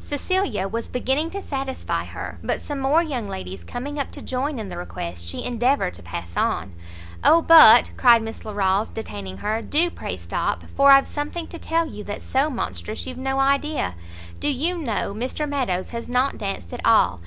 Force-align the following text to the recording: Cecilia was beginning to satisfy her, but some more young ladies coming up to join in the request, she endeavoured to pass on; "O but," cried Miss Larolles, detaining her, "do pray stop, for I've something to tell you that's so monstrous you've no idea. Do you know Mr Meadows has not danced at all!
Cecilia 0.00 0.66
was 0.66 0.88
beginning 0.88 1.28
to 1.32 1.42
satisfy 1.42 2.04
her, 2.06 2.38
but 2.42 2.62
some 2.62 2.80
more 2.80 3.02
young 3.02 3.28
ladies 3.28 3.62
coming 3.62 3.98
up 3.98 4.10
to 4.12 4.22
join 4.22 4.58
in 4.58 4.70
the 4.70 4.78
request, 4.78 5.28
she 5.28 5.44
endeavoured 5.44 5.92
to 5.92 6.02
pass 6.02 6.38
on; 6.38 6.72
"O 7.22 7.42
but," 7.42 7.90
cried 7.98 8.22
Miss 8.22 8.46
Larolles, 8.46 8.88
detaining 8.88 9.36
her, 9.36 9.60
"do 9.60 9.90
pray 9.90 10.16
stop, 10.16 10.62
for 10.74 10.90
I've 10.90 11.06
something 11.06 11.48
to 11.48 11.58
tell 11.58 11.84
you 11.84 12.02
that's 12.02 12.24
so 12.24 12.48
monstrous 12.48 13.06
you've 13.06 13.18
no 13.18 13.38
idea. 13.40 13.94
Do 14.40 14.48
you 14.48 14.78
know 14.78 15.12
Mr 15.12 15.46
Meadows 15.46 15.90
has 15.90 16.08
not 16.08 16.38
danced 16.38 16.72
at 16.72 16.80
all! 16.86 17.20